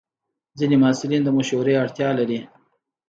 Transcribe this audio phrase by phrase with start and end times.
[0.59, 2.39] ځینې محصلین د مشورې اړتیا لري.